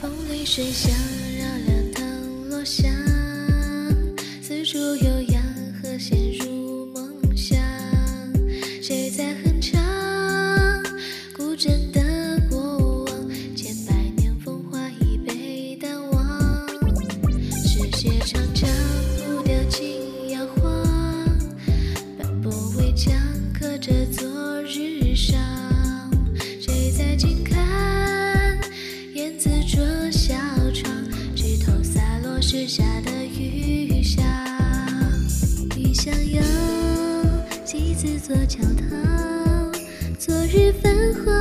[0.00, 1.19] 风里水乡，
[22.94, 23.12] 墙
[23.52, 25.38] 刻着昨日伤。
[26.60, 28.58] 谁在静看？
[29.14, 30.34] 燕子啄小
[30.72, 30.92] 窗，
[31.34, 34.24] 枝头洒落石下的雨香。
[35.76, 36.42] 雨巷有
[37.64, 39.72] 几次座教堂，
[40.18, 40.92] 昨日繁
[41.24, 41.39] 华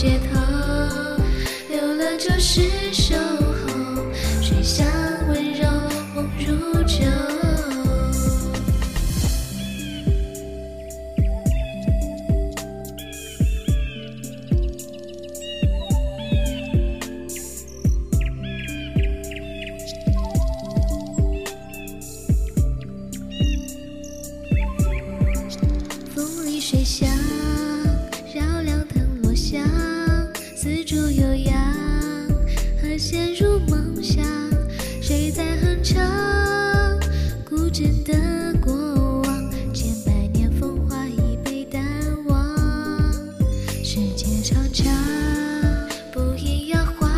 [0.00, 0.38] 街头。
[1.68, 4.04] 留了旧时守候，
[4.40, 4.86] 水乡
[5.28, 5.68] 温柔
[6.14, 7.04] 梦如旧。
[26.14, 27.08] 风里水乡，
[32.98, 34.26] 陷入梦乡。
[35.00, 36.04] 谁在哼唱？
[37.48, 38.12] 古镇的
[38.60, 41.80] 过往，千百年风华已被淡
[42.26, 42.56] 忘。
[43.84, 44.92] 世界长长，
[46.12, 47.08] 不应摇晃，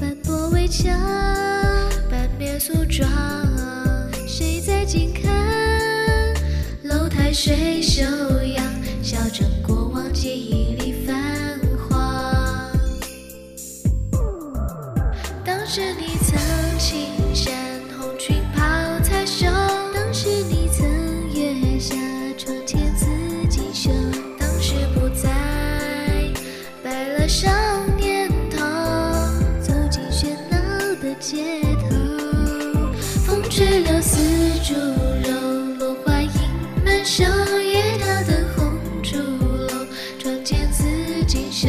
[0.00, 0.96] 斑驳围墙，
[2.08, 3.10] 半面素妆。
[4.26, 5.32] 谁在静看？
[6.84, 8.04] 楼台水袖
[15.74, 16.38] 时你曾
[16.78, 17.52] 青衫
[17.98, 18.62] 红裙抛
[19.02, 19.46] 彩袖，
[19.92, 20.86] 当时你曾
[21.34, 21.96] 月下
[22.38, 23.08] 窗前刺
[23.48, 23.90] 锦绣，
[24.38, 25.28] 当时不再，
[26.80, 27.50] 白了少
[27.96, 28.58] 年头，
[29.60, 30.56] 走进喧闹
[31.02, 32.92] 的街头，
[33.26, 34.16] 风吹柳丝
[34.62, 34.74] 竹
[35.28, 35.34] 柔，
[35.80, 36.30] 落花映
[36.84, 37.24] 满袖，
[37.60, 39.86] 夜调灯红烛楼，
[40.20, 40.84] 窗前刺
[41.26, 41.68] 锦绣，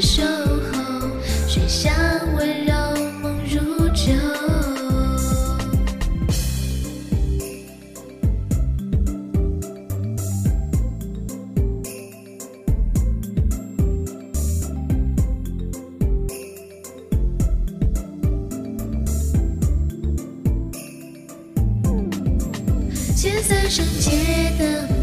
[0.00, 1.10] 守候，
[1.46, 1.92] 水乡
[2.34, 2.74] 温柔
[3.22, 4.12] 梦如酒。
[23.14, 25.01] 千三生街灯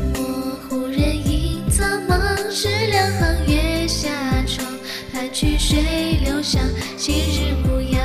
[5.19, 6.63] 盘曲水流香，
[6.97, 8.01] 昔日模样，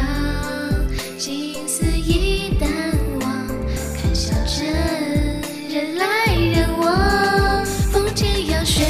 [1.16, 2.69] 心思已淡
[3.20, 3.47] 忘。
[3.97, 4.66] 看小镇
[5.70, 8.84] 人来人往，风轻扬，水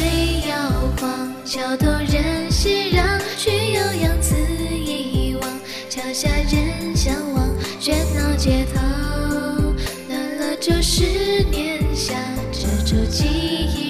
[0.49, 0.57] 摇
[0.99, 4.35] 晃，桥头人熙攘，曲悠扬，词
[4.75, 5.61] 遗忘，
[5.91, 7.47] 桥下人相望，
[7.79, 8.81] 喧闹街头。
[10.09, 12.17] 暖了旧时念想，
[12.51, 13.84] 遮住记忆。